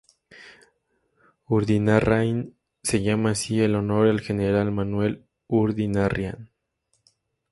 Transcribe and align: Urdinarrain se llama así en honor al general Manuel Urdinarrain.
Urdinarrain 1.47 2.57
se 2.81 3.03
llama 3.03 3.29
así 3.29 3.61
en 3.61 3.75
honor 3.75 4.07
al 4.07 4.19
general 4.21 4.71
Manuel 4.71 5.25
Urdinarrain. 5.45 6.49